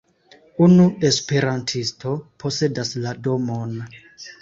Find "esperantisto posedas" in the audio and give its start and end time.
1.09-2.97